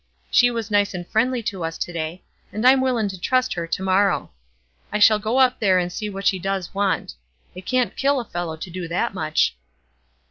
[0.31, 3.67] She was nice and friendly to us to day, and I'm willin' to trust her
[3.67, 4.31] to morrow.
[4.91, 7.13] I shall go up there and see what she does want.
[7.53, 9.55] It can't kill a fellow to do that much."